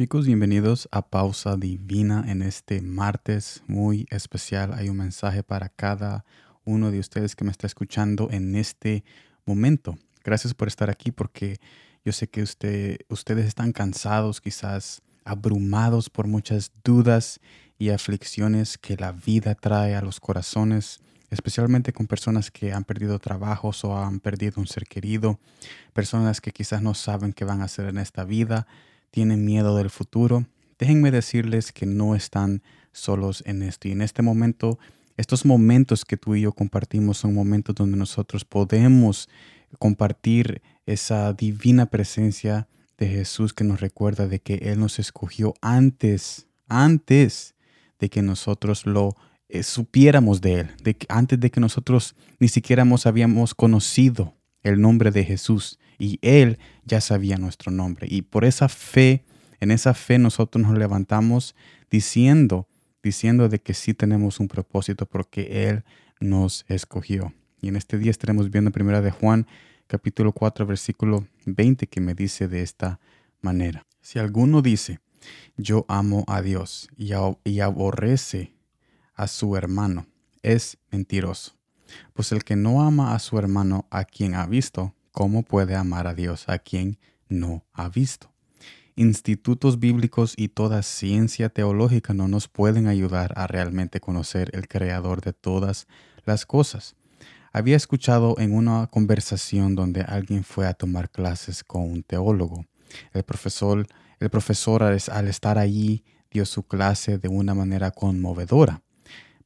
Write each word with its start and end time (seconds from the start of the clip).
chicos, 0.00 0.24
bienvenidos 0.24 0.88
a 0.92 1.02
Pausa 1.02 1.58
Divina 1.58 2.24
en 2.26 2.40
este 2.40 2.80
martes 2.80 3.62
muy 3.66 4.06
especial. 4.08 4.72
Hay 4.72 4.88
un 4.88 4.96
mensaje 4.96 5.42
para 5.42 5.68
cada 5.68 6.24
uno 6.64 6.90
de 6.90 6.98
ustedes 6.98 7.36
que 7.36 7.44
me 7.44 7.50
está 7.50 7.66
escuchando 7.66 8.30
en 8.30 8.56
este 8.56 9.04
momento. 9.44 9.98
Gracias 10.24 10.54
por 10.54 10.68
estar 10.68 10.88
aquí 10.88 11.10
porque 11.10 11.58
yo 12.02 12.12
sé 12.12 12.30
que 12.30 12.42
usted, 12.42 13.00
ustedes 13.10 13.44
están 13.44 13.72
cansados, 13.72 14.40
quizás 14.40 15.02
abrumados 15.22 16.08
por 16.08 16.26
muchas 16.26 16.72
dudas 16.82 17.38
y 17.78 17.90
aflicciones 17.90 18.78
que 18.78 18.96
la 18.96 19.12
vida 19.12 19.54
trae 19.54 19.96
a 19.96 20.00
los 20.00 20.18
corazones, 20.18 21.00
especialmente 21.28 21.92
con 21.92 22.06
personas 22.06 22.50
que 22.50 22.72
han 22.72 22.84
perdido 22.84 23.18
trabajos 23.18 23.84
o 23.84 23.94
han 23.98 24.20
perdido 24.20 24.62
un 24.62 24.66
ser 24.66 24.84
querido, 24.84 25.38
personas 25.92 26.40
que 26.40 26.52
quizás 26.52 26.80
no 26.80 26.94
saben 26.94 27.34
qué 27.34 27.44
van 27.44 27.60
a 27.60 27.64
hacer 27.64 27.90
en 27.90 27.98
esta 27.98 28.24
vida, 28.24 28.66
tienen 29.10 29.44
miedo 29.44 29.76
del 29.76 29.90
futuro. 29.90 30.46
Déjenme 30.78 31.10
decirles 31.10 31.72
que 31.72 31.86
no 31.86 32.14
están 32.14 32.62
solos 32.92 33.42
en 33.46 33.62
esto 33.62 33.88
y 33.88 33.92
en 33.92 34.02
este 34.02 34.22
momento 34.22 34.78
estos 35.16 35.44
momentos 35.44 36.06
que 36.06 36.16
tú 36.16 36.34
y 36.34 36.40
yo 36.40 36.52
compartimos 36.52 37.18
son 37.18 37.34
momentos 37.34 37.74
donde 37.74 37.98
nosotros 37.98 38.46
podemos 38.46 39.28
compartir 39.78 40.62
esa 40.86 41.34
divina 41.34 41.86
presencia 41.86 42.68
de 42.96 43.08
Jesús 43.08 43.52
que 43.52 43.64
nos 43.64 43.80
recuerda 43.80 44.26
de 44.26 44.40
que 44.40 44.54
Él 44.54 44.80
nos 44.80 44.98
escogió 44.98 45.54
antes, 45.60 46.46
antes 46.68 47.54
de 47.98 48.08
que 48.08 48.22
nosotros 48.22 48.86
lo 48.86 49.14
eh, 49.48 49.62
supiéramos 49.62 50.40
de 50.40 50.60
Él, 50.60 50.70
de 50.82 50.94
que, 50.94 51.06
antes 51.10 51.38
de 51.38 51.50
que 51.50 51.60
nosotros 51.60 52.14
ni 52.38 52.48
siquiera 52.48 52.86
habíamos 53.04 53.54
conocido 53.54 54.34
el 54.62 54.80
nombre 54.80 55.10
de 55.10 55.24
Jesús 55.24 55.78
y 55.98 56.18
Él 56.22 56.58
ya 56.84 57.00
sabía 57.00 57.36
nuestro 57.36 57.70
nombre. 57.72 58.06
Y 58.10 58.22
por 58.22 58.44
esa 58.44 58.68
fe, 58.68 59.24
en 59.60 59.70
esa 59.70 59.94
fe 59.94 60.18
nosotros 60.18 60.64
nos 60.64 60.78
levantamos 60.78 61.54
diciendo 61.90 62.66
diciendo 63.02 63.48
de 63.48 63.60
que 63.60 63.74
sí 63.74 63.94
tenemos 63.94 64.40
un 64.40 64.48
propósito 64.48 65.06
porque 65.06 65.68
Él 65.68 65.84
nos 66.20 66.64
escogió. 66.68 67.32
Y 67.60 67.68
en 67.68 67.76
este 67.76 67.98
día 67.98 68.10
estaremos 68.10 68.50
viendo 68.50 68.70
primera 68.70 69.00
de 69.00 69.10
Juan 69.10 69.46
capítulo 69.86 70.32
4 70.32 70.66
versículo 70.66 71.26
20 71.46 71.86
que 71.86 72.00
me 72.00 72.14
dice 72.14 72.48
de 72.48 72.62
esta 72.62 73.00
manera. 73.40 73.86
Si 74.00 74.18
alguno 74.18 74.62
dice, 74.62 75.00
yo 75.56 75.84
amo 75.88 76.24
a 76.26 76.42
Dios 76.42 76.88
y, 76.96 77.12
y 77.44 77.60
aborrece 77.60 78.54
a 79.14 79.26
su 79.26 79.56
hermano, 79.56 80.06
es 80.42 80.78
mentiroso. 80.90 81.59
Pues 82.12 82.32
el 82.32 82.44
que 82.44 82.56
no 82.56 82.82
ama 82.82 83.14
a 83.14 83.18
su 83.18 83.38
hermano 83.38 83.86
a 83.90 84.04
quien 84.04 84.34
ha 84.34 84.46
visto, 84.46 84.94
¿cómo 85.12 85.42
puede 85.42 85.74
amar 85.74 86.06
a 86.06 86.14
Dios 86.14 86.48
a 86.48 86.58
quien 86.58 86.98
no 87.28 87.64
ha 87.72 87.88
visto? 87.88 88.30
institutos 89.00 89.80
bíblicos 89.80 90.34
y 90.36 90.48
toda 90.48 90.82
ciencia 90.82 91.48
teológica 91.48 92.12
no 92.12 92.28
nos 92.28 92.48
pueden 92.48 92.86
ayudar 92.86 93.32
a 93.34 93.46
realmente 93.46 93.98
conocer 93.98 94.50
el 94.52 94.68
creador 94.68 95.22
de 95.22 95.32
todas 95.32 95.86
las 96.26 96.44
cosas. 96.44 96.96
Había 97.50 97.76
escuchado 97.76 98.36
en 98.38 98.54
una 98.54 98.88
conversación 98.88 99.74
donde 99.74 100.02
alguien 100.02 100.44
fue 100.44 100.66
a 100.66 100.74
tomar 100.74 101.08
clases 101.10 101.64
con 101.64 101.82
un 101.90 102.02
teólogo. 102.02 102.66
El 103.14 103.22
profesor, 103.22 103.86
el 104.18 104.28
profesor 104.28 104.82
al 104.82 105.28
estar 105.28 105.56
allí 105.56 106.04
dio 106.30 106.44
su 106.44 106.64
clase 106.64 107.16
de 107.16 107.28
una 107.28 107.54
manera 107.54 107.90
conmovedora. 107.92 108.82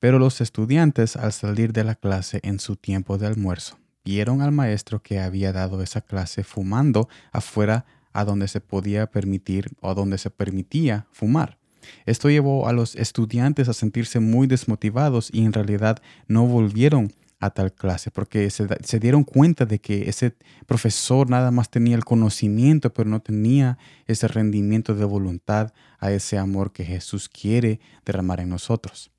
Pero 0.04 0.18
los 0.18 0.42
estudiantes 0.42 1.16
al 1.16 1.32
salir 1.32 1.72
de 1.72 1.82
la 1.82 1.94
clase 1.94 2.38
en 2.42 2.60
su 2.60 2.76
tiempo 2.76 3.16
de 3.16 3.26
almuerzo 3.26 3.78
vieron 4.04 4.42
al 4.42 4.52
maestro 4.52 5.02
que 5.02 5.18
había 5.18 5.50
dado 5.50 5.80
esa 5.80 6.02
clase 6.02 6.44
fumando 6.44 7.08
afuera 7.32 7.86
a 8.12 8.26
donde 8.26 8.46
se 8.48 8.60
podía 8.60 9.06
permitir 9.06 9.70
o 9.80 9.88
a 9.88 9.94
donde 9.94 10.18
se 10.18 10.28
permitía 10.28 11.06
fumar. 11.10 11.56
Esto 12.04 12.28
llevó 12.28 12.68
a 12.68 12.74
los 12.74 12.96
estudiantes 12.96 13.70
a 13.70 13.72
sentirse 13.72 14.20
muy 14.20 14.46
desmotivados 14.46 15.30
y 15.32 15.42
en 15.42 15.54
realidad 15.54 16.02
no 16.28 16.46
volvieron 16.46 17.10
a 17.40 17.48
tal 17.48 17.72
clase 17.72 18.10
porque 18.10 18.50
se, 18.50 18.66
se, 18.84 19.00
dieron 19.00 19.24
cuenta 19.24 19.64
de 19.64 19.78
que 19.78 20.10
ese 20.10 20.34
profesor 20.66 21.30
nada 21.30 21.50
más 21.50 21.70
tenía 21.70 21.96
el 21.96 22.04
conocimiento 22.04 22.92
pero 22.92 23.08
no 23.08 23.20
tenía 23.20 23.78
ese 24.06 24.28
rendimiento 24.28 24.94
de 24.94 25.06
voluntad 25.06 25.72
a 25.98 26.12
ese 26.12 26.36
amor 26.36 26.74
que 26.74 26.84
Jesús 26.84 27.30
quiere 27.30 27.80
derramar 28.04 28.40
en 28.40 28.50
nosotros. 28.50 29.13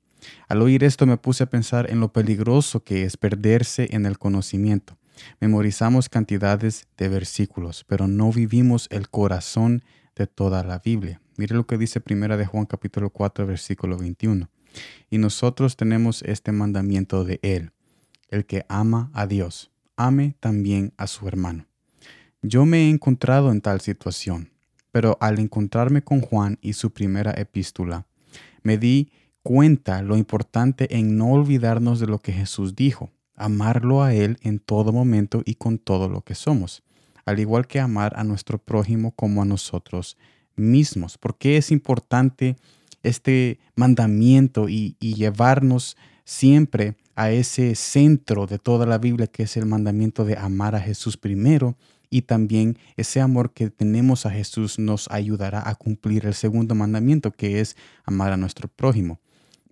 Al 0.48 0.62
oír 0.62 0.84
esto 0.84 1.06
me 1.06 1.16
puse 1.16 1.44
a 1.44 1.50
pensar 1.50 1.90
en 1.90 2.00
lo 2.00 2.12
peligroso 2.12 2.82
que 2.82 3.04
es 3.04 3.16
perderse 3.16 3.88
en 3.90 4.06
el 4.06 4.18
conocimiento. 4.18 4.98
Memorizamos 5.40 6.08
cantidades 6.08 6.86
de 6.96 7.08
versículos, 7.08 7.84
pero 7.84 8.06
no 8.06 8.30
vivimos 8.32 8.86
el 8.90 9.08
corazón 9.08 9.82
de 10.14 10.26
toda 10.26 10.62
la 10.64 10.78
Biblia. 10.78 11.20
Mire 11.36 11.54
lo 11.54 11.66
que 11.66 11.78
dice 11.78 12.00
Primera 12.00 12.36
de 12.36 12.46
Juan 12.46 12.66
capítulo 12.66 13.10
4 13.10 13.46
versículo 13.46 13.98
21. 13.98 14.48
Y 15.10 15.18
nosotros 15.18 15.76
tenemos 15.76 16.22
este 16.22 16.52
mandamiento 16.52 17.24
de 17.24 17.40
Él, 17.42 17.72
el 18.30 18.46
que 18.46 18.64
ama 18.68 19.10
a 19.14 19.26
Dios, 19.26 19.70
ame 19.96 20.34
también 20.40 20.92
a 20.96 21.06
su 21.06 21.28
hermano. 21.28 21.66
Yo 22.42 22.66
me 22.66 22.82
he 22.82 22.90
encontrado 22.90 23.50
en 23.50 23.60
tal 23.60 23.80
situación, 23.80 24.50
pero 24.92 25.16
al 25.20 25.38
encontrarme 25.38 26.02
con 26.02 26.20
Juan 26.20 26.58
y 26.60 26.74
su 26.74 26.90
primera 26.90 27.32
epístola, 27.32 28.06
me 28.62 28.78
di 28.78 29.10
cuenta 29.46 30.02
lo 30.02 30.16
importante 30.16 30.96
en 30.96 31.16
no 31.16 31.30
olvidarnos 31.30 32.00
de 32.00 32.08
lo 32.08 32.18
que 32.18 32.32
Jesús 32.32 32.74
dijo 32.74 33.12
amarlo 33.36 34.02
a 34.02 34.12
Él 34.12 34.38
en 34.42 34.58
todo 34.58 34.92
momento 34.92 35.42
y 35.44 35.54
con 35.54 35.78
todo 35.78 36.08
lo 36.08 36.22
que 36.22 36.34
somos, 36.34 36.82
al 37.24 37.38
igual 37.38 37.68
que 37.68 37.78
amar 37.78 38.12
a 38.16 38.24
nuestro 38.24 38.58
prójimo 38.58 39.12
como 39.12 39.42
a 39.42 39.44
nosotros 39.44 40.16
mismos. 40.56 41.16
¿Por 41.16 41.38
qué 41.38 41.58
es 41.58 41.70
importante 41.70 42.56
este 43.04 43.60
mandamiento 43.76 44.68
y, 44.68 44.96
y 44.98 45.14
llevarnos 45.14 45.96
siempre 46.24 46.96
a 47.14 47.30
ese 47.30 47.76
centro 47.76 48.46
de 48.46 48.58
toda 48.58 48.84
la 48.84 48.98
Biblia, 48.98 49.28
que 49.28 49.44
es 49.44 49.56
el 49.56 49.66
mandamiento 49.66 50.24
de 50.24 50.36
amar 50.36 50.74
a 50.74 50.80
Jesús 50.80 51.16
primero? 51.16 51.76
Y 52.10 52.22
también 52.22 52.78
ese 52.96 53.20
amor 53.20 53.52
que 53.52 53.70
tenemos 53.70 54.26
a 54.26 54.30
Jesús 54.30 54.80
nos 54.80 55.08
ayudará 55.08 55.68
a 55.68 55.76
cumplir 55.76 56.26
el 56.26 56.34
segundo 56.34 56.74
mandamiento, 56.74 57.30
que 57.30 57.60
es 57.60 57.76
amar 58.04 58.32
a 58.32 58.36
nuestro 58.36 58.66
prójimo. 58.66 59.20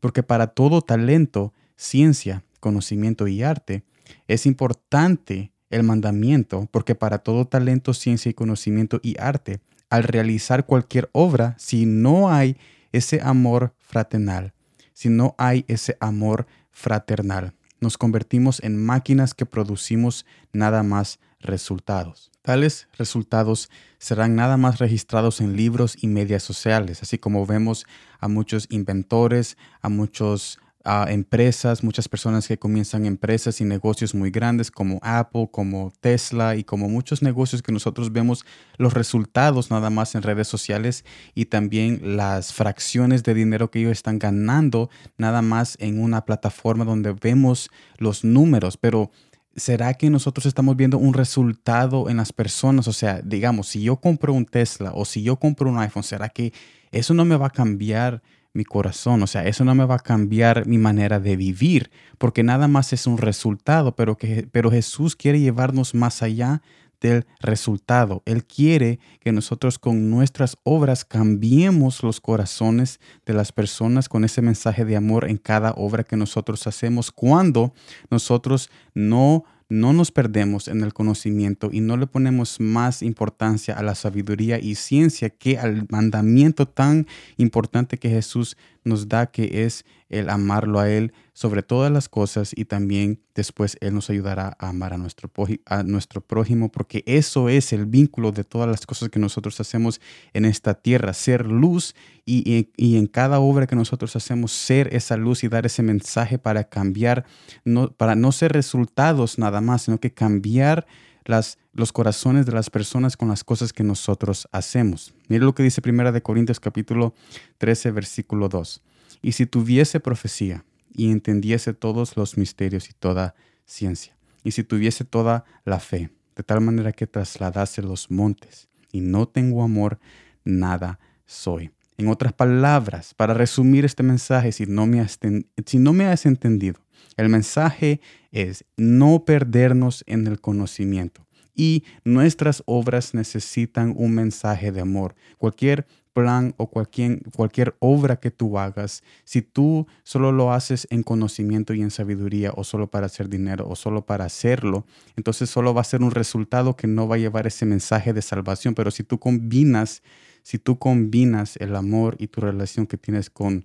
Porque 0.05 0.23
para 0.23 0.49
todo 0.49 0.83
talento, 0.83 1.55
ciencia 1.77 2.45
conocimiento 2.61 3.27
y 3.27 3.43
arte, 3.43 3.85
es 4.29 4.45
importante 4.45 5.51
el 5.71 5.83
mandamiento 5.83 6.69
porque 6.71 6.95
para 6.95 7.21
todo 7.21 7.47
talento, 7.47 7.95
ciencia 7.95 8.29
y 8.29 8.35
conocimiento 8.35 9.01
y 9.03 9.19
arte, 9.19 9.61
al 9.89 10.03
realizar 10.03 10.67
cualquier 10.67 11.09
obra, 11.13 11.55
si 11.59 11.87
no 11.87 12.31
hay 12.31 12.59
ese 12.93 13.23
amor 13.23 13.73
fraternal, 13.79 14.53
si 14.93 15.09
no 15.09 15.35
hay 15.39 15.65
ese 15.69 15.97
amor 16.01 16.47
fraternal, 16.71 17.55
nos 17.81 17.97
convertimos 17.97 18.63
en 18.63 18.77
máquinas 18.77 19.33
que 19.33 19.47
producimos 19.47 20.27
nada 20.53 20.83
más 20.83 21.19
resultados. 21.45 22.31
Tales 22.43 22.89
resultados 22.99 23.71
serán 23.99 24.35
nada 24.35 24.57
más 24.57 24.79
registrados 24.79 25.41
en 25.41 25.57
libros 25.57 25.97
y 26.03 26.09
medias 26.09 26.43
sociales, 26.43 27.03
así 27.03 27.19
como 27.19 27.47
vemos 27.47 27.87
a 28.21 28.29
muchos 28.29 28.67
inventores, 28.71 29.57
a 29.81 29.89
muchos 29.89 30.59
a 30.85 31.11
empresas, 31.11 31.83
muchas 31.83 32.09
personas 32.09 32.47
que 32.47 32.59
comienzan 32.59 33.07
empresas 33.07 33.61
y 33.63 33.65
negocios 33.65 34.15
muy 34.15 34.31
grandes 34.31 34.71
como 34.71 34.99
Apple, 35.03 35.49
como 35.51 35.93
Tesla 36.01 36.57
y 36.57 36.65
como 36.65 36.91
muchos 36.91 37.23
negocios 37.23 37.63
que 37.63 37.73
nosotros 37.73 38.13
vemos 38.13 38.45
los 38.77 38.93
resultados 38.93 39.71
nada 39.71 39.89
más 39.89 40.15
en 40.15 40.23
redes 40.23 40.47
sociales 40.47 41.07
y 41.35 41.47
también 41.47 42.17
las 42.17 42.53
fracciones 42.53 43.23
de 43.23 43.33
dinero 43.33 43.71
que 43.71 43.81
ellos 43.81 43.93
están 43.93 44.19
ganando 44.19 44.91
nada 45.17 45.41
más 45.41 45.79
en 45.81 45.99
una 45.99 46.27
plataforma 46.27 46.85
donde 46.85 47.13
vemos 47.13 47.71
los 47.97 48.23
números, 48.23 48.77
pero 48.77 49.11
¿será 49.57 49.95
que 49.95 50.11
nosotros 50.11 50.47
estamos 50.47 50.77
viendo 50.77 50.99
un 50.99 51.15
resultado 51.15 52.09
en 52.09 52.17
las 52.17 52.33
personas? 52.33 52.89
O 52.89 52.93
sea, 52.93 53.21
digamos, 53.23 53.69
si 53.69 53.83
yo 53.83 53.97
compro 53.97 54.33
un 54.33 54.47
Tesla 54.47 54.93
o 54.95 55.05
si 55.05 55.23
yo 55.23 55.37
compro 55.37 55.71
un 55.71 55.79
iPhone, 55.79 56.03
¿será 56.03 56.29
que 56.29 56.53
eso 56.93 57.15
no 57.15 57.25
me 57.25 57.37
va 57.37 57.47
a 57.47 57.51
cambiar? 57.51 58.23
mi 58.55 58.65
corazón. 58.65 59.23
O 59.23 59.27
sea, 59.27 59.45
eso 59.45 59.65
no 59.65 59.75
me 59.75 59.85
va 59.85 59.97
a 59.97 59.99
cambiar 59.99 60.67
mi 60.67 60.79
manera 60.79 61.21
de 61.21 61.37
vivir, 61.37 61.91
porque 62.19 62.43
nada 62.43 62.69
más 62.69 62.93
es 62.93 63.07
un 63.07 63.19
resultado, 63.19 63.95
pero, 63.97 64.17
que, 64.17 64.49
pero 64.51 64.71
Jesús 64.71 65.17
quiere 65.17 65.41
llevarnos 65.41 65.95
más 65.95 66.23
allá 66.23 66.63
del 67.05 67.27
resultado. 67.39 68.23
Él 68.25 68.47
quiere 68.47 68.99
que 69.21 69.31
nosotros 69.31 69.79
con 69.79 70.09
nuestras 70.09 70.57
obras 70.63 71.05
cambiemos 71.05 72.03
los 72.03 72.19
corazones 72.19 72.99
de 73.27 73.35
las 73.35 73.53
personas 73.53 74.09
con 74.09 74.25
ese 74.25 74.41
mensaje 74.41 74.87
de 74.87 74.97
amor 74.97 75.29
en 75.29 75.37
cada 75.37 75.73
obra 75.73 76.05
que 76.05 76.17
nosotros 76.17 76.67
hacemos 76.67 77.13
cuando 77.13 77.75
nosotros 78.11 78.71
no 78.95 79.45
no 79.71 79.95
nos 79.95 80.13
perdemos 80.13 80.69
en 80.69 80.83
el 80.83 80.93
conocimiento 80.93 81.71
y 81.73 81.81
no 81.81 81.97
le 81.97 82.07
ponemos 82.07 82.61
más 82.61 83.03
importancia 83.03 83.75
a 83.75 83.83
la 83.83 83.95
sabiduría 83.95 84.61
y 84.61 84.75
ciencia 84.75 85.31
que 85.31 85.59
al 85.59 85.87
mandamiento 85.89 86.69
tan 86.69 87.07
importante 87.39 87.97
que 87.97 88.11
Jesús 88.11 88.59
nos 88.85 89.09
da 89.09 89.27
que 89.27 89.65
es 89.65 89.85
el 90.09 90.31
amarlo 90.31 90.79
a 90.79 90.91
Él 90.91 91.13
sobre 91.33 91.63
todas 91.63 91.91
las 91.91 92.09
cosas 92.09 92.53
y 92.55 92.67
también 92.67 93.21
después 93.35 93.77
Él 93.81 93.95
nos 93.95 94.11
ayudará 94.11 94.57
a 94.59 94.69
amar 94.69 94.93
a 94.93 94.99
nuestro, 94.99 95.31
a 95.67 95.83
nuestro 95.83 96.21
prójimo 96.21 96.71
porque 96.71 97.03
eso 97.07 97.49
es 97.49 97.73
el 97.73 97.87
vínculo 97.87 98.31
de 98.31 98.45
todas 98.45 98.69
las 98.69 98.87
cosas 98.87 99.09
que 99.09 99.19
nosotros 99.19 99.59
hacemos 99.61 100.01
en 100.33 100.45
esta 100.45 100.75
tierra, 100.75 101.13
ser 101.15 101.47
luz 101.47 101.95
y, 102.25 102.69
y, 102.77 102.97
en 102.97 103.07
cada 103.07 103.41
obra 103.41 103.67
que 103.67 103.77
nosotros 103.77 104.15
hacemos 104.17 104.53
ser 104.53 104.95
esa 104.95 105.17
luz 105.17 105.43
y 105.45 105.49
dar 105.49 105.67
ese 105.67 105.83
mensaje 105.83 106.39
para 106.39 106.65
cambiar, 106.65 107.25
no, 107.65 107.91
para 107.91 108.15
no 108.15 108.31
ser 108.33 108.53
resultados 108.53 109.39
nada 109.39 109.61
más, 109.61 109.83
sino 109.83 109.99
que 109.99 110.13
cambiar 110.13 110.87
los 111.25 111.93
corazones 111.93 112.47
de 112.47 112.53
las 112.53 112.71
personas 112.71 113.17
con 113.17 113.29
las 113.29 113.45
cosas 113.45 113.73
que 113.73 113.83
nosotros 113.83 114.49
hacemos. 114.53 115.15
Mire 115.29 115.45
lo 115.45 115.55
que 115.55 115.63
dice 115.63 115.83
Primera 115.83 116.13
de 116.13 116.23
Corintios 116.23 116.61
capítulo 116.61 117.15
13 117.59 117.91
versículo 117.91 118.49
2. 118.49 118.83
Y 119.23 119.33
si 119.33 119.47
tuviese 119.47 120.01
profecía 120.01 120.65
y 120.93 121.11
entendiese 121.11 121.73
todos 121.73 122.17
los 122.17 122.37
misterios 122.37 122.91
y 122.91 122.93
toda 122.93 123.35
ciencia, 123.65 124.17
y 124.43 124.51
si 124.51 124.63
tuviese 124.63 125.05
toda 125.05 125.45
la 125.65 125.81
fe, 125.81 126.11
de 126.37 126.43
tal 126.43 126.61
manera 126.61 126.93
que 126.93 127.07
trasladase 127.07 127.81
los 127.81 128.11
montes, 128.11 128.69
y 128.93 129.01
no 129.01 129.27
tengo 129.27 129.63
amor, 129.63 129.99
nada 130.45 131.01
soy. 131.27 131.71
En 131.97 132.09
otras 132.09 132.33
palabras, 132.33 133.15
para 133.15 133.35
resumir 133.35 133.85
este 133.85 134.03
mensaje, 134.03 134.53
si 134.53 134.67
no 134.67 134.87
me 134.87 135.01
has 135.01 136.27
entendido, 136.27 136.84
el 137.17 137.29
mensaje 137.29 138.01
es 138.33 138.65
no 138.77 139.25
perdernos 139.25 140.05
en 140.07 140.27
el 140.27 140.41
conocimiento 140.41 141.25
y 141.55 141.85
nuestras 142.05 142.63
obras 142.67 143.15
necesitan 143.15 143.95
un 143.97 144.13
mensaje 144.13 144.73
de 144.73 144.81
amor. 144.81 145.15
Cualquier 145.39 145.87
plan 146.13 146.55
o 146.59 146.69
cualquier, 146.69 147.23
cualquier 147.37 147.77
obra 147.81 148.17
que 148.17 148.31
tú 148.31 148.59
hagas, 148.59 149.03
si 149.25 149.43
tú 149.43 149.87
solo 150.05 150.31
lo 150.33 150.53
haces 150.53 150.87
en 150.91 151.03
conocimiento 151.03 151.75
y 151.75 151.83
en 151.83 151.91
sabiduría 151.91 152.53
o 152.55 152.65
solo 152.65 152.89
para 152.89 153.07
hacer 153.07 153.29
dinero 153.29 153.69
o 153.69 153.75
solo 153.75 154.07
para 154.07 154.25
hacerlo, 154.25 154.87
entonces 155.17 155.51
solo 155.51 155.75
va 155.75 155.81
a 155.81 155.85
ser 155.85 156.03
un 156.03 156.13
resultado 156.13 156.77
que 156.77 156.87
no 156.87 157.09
va 157.09 157.17
a 157.17 157.19
llevar 157.19 157.47
ese 157.47 157.67
mensaje 157.67 158.13
de 158.13 158.23
salvación. 158.23 158.75
Pero 158.75 158.93
si 158.93 159.03
tú 159.03 159.19
combinas, 159.19 160.03
si 160.43 160.59
tú 160.59 160.79
combinas 160.79 161.57
el 161.57 161.75
amor 161.75 162.17
y 162.19 162.29
tu 162.29 162.41
relación 162.41 162.87
que 162.87 162.97
tienes 162.97 163.29
con 163.29 163.65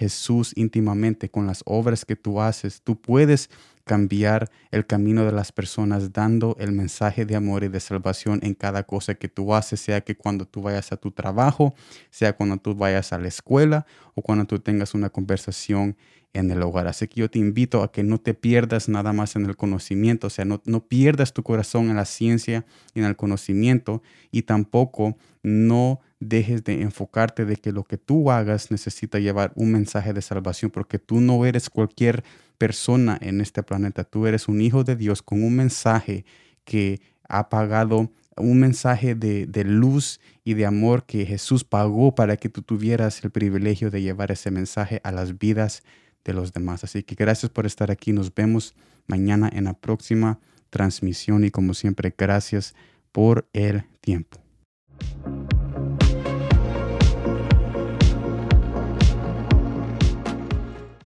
Jesús 0.00 0.54
íntimamente, 0.56 1.28
con 1.28 1.46
las 1.46 1.62
obras 1.66 2.06
que 2.06 2.16
tú 2.16 2.40
haces, 2.40 2.80
tú 2.80 2.98
puedes 2.98 3.50
cambiar 3.84 4.50
el 4.70 4.86
camino 4.86 5.26
de 5.26 5.32
las 5.32 5.52
personas 5.52 6.14
dando 6.14 6.56
el 6.58 6.72
mensaje 6.72 7.26
de 7.26 7.36
amor 7.36 7.64
y 7.64 7.68
de 7.68 7.80
salvación 7.80 8.40
en 8.42 8.54
cada 8.54 8.84
cosa 8.84 9.14
que 9.14 9.28
tú 9.28 9.54
haces, 9.54 9.78
sea 9.78 10.00
que 10.00 10.16
cuando 10.16 10.46
tú 10.46 10.62
vayas 10.62 10.90
a 10.92 10.96
tu 10.96 11.10
trabajo, 11.10 11.74
sea 12.08 12.34
cuando 12.34 12.56
tú 12.56 12.74
vayas 12.74 13.12
a 13.12 13.18
la 13.18 13.28
escuela 13.28 13.84
o 14.14 14.22
cuando 14.22 14.46
tú 14.46 14.58
tengas 14.58 14.94
una 14.94 15.10
conversación 15.10 15.98
en 16.32 16.50
el 16.50 16.62
hogar. 16.62 16.86
Así 16.86 17.06
que 17.06 17.20
yo 17.20 17.30
te 17.30 17.38
invito 17.38 17.82
a 17.82 17.92
que 17.92 18.02
no 18.02 18.18
te 18.18 18.32
pierdas 18.32 18.88
nada 18.88 19.12
más 19.12 19.36
en 19.36 19.44
el 19.44 19.56
conocimiento, 19.56 20.28
o 20.28 20.30
sea, 20.30 20.46
no, 20.46 20.62
no 20.64 20.86
pierdas 20.86 21.34
tu 21.34 21.42
corazón 21.42 21.90
en 21.90 21.96
la 21.96 22.06
ciencia 22.06 22.64
y 22.94 23.00
en 23.00 23.04
el 23.04 23.16
conocimiento 23.16 24.02
y 24.30 24.42
tampoco 24.42 25.18
no 25.42 26.00
dejes 26.20 26.62
de 26.64 26.82
enfocarte 26.82 27.46
de 27.46 27.56
que 27.56 27.72
lo 27.72 27.84
que 27.84 27.96
tú 27.96 28.30
hagas 28.30 28.70
necesita 28.70 29.18
llevar 29.18 29.52
un 29.56 29.72
mensaje 29.72 30.12
de 30.12 30.22
salvación, 30.22 30.70
porque 30.70 30.98
tú 30.98 31.20
no 31.20 31.44
eres 31.46 31.70
cualquier 31.70 32.22
persona 32.58 33.18
en 33.20 33.40
este 33.40 33.62
planeta, 33.62 34.04
tú 34.04 34.26
eres 34.26 34.46
un 34.46 34.60
hijo 34.60 34.84
de 34.84 34.96
Dios 34.96 35.22
con 35.22 35.42
un 35.42 35.56
mensaje 35.56 36.24
que 36.64 37.00
ha 37.28 37.48
pagado 37.48 38.12
un 38.36 38.58
mensaje 38.58 39.14
de, 39.14 39.46
de, 39.46 39.64
luz 39.64 40.20
y 40.44 40.54
de 40.54 40.66
amor 40.66 41.04
que 41.04 41.26
Jesús 41.26 41.64
pagó 41.64 42.14
para 42.14 42.36
que 42.36 42.48
tú 42.48 42.62
tuvieras 42.62 43.22
el 43.24 43.30
privilegio 43.30 43.90
de 43.90 44.02
llevar 44.02 44.30
ese 44.30 44.50
mensaje 44.50 45.00
a 45.04 45.12
las 45.12 45.38
vidas 45.38 45.82
de 46.24 46.32
los 46.32 46.52
demás. 46.52 46.84
Así 46.84 47.02
que 47.02 47.14
gracias 47.14 47.50
por 47.50 47.66
estar 47.66 47.90
aquí. 47.90 48.12
Nos 48.12 48.34
vemos 48.34 48.74
mañana 49.06 49.50
en 49.52 49.64
la 49.64 49.74
próxima 49.74 50.38
transmisión 50.70 51.44
y 51.44 51.50
como 51.50 51.74
siempre, 51.74 52.14
gracias 52.16 52.74
por 53.12 53.46
el 53.52 53.84
tiempo. 54.00 54.49